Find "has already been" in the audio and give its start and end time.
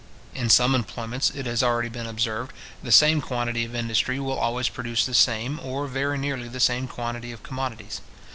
1.45-2.07